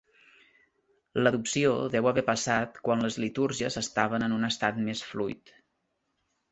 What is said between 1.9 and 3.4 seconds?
deu haver passat quan les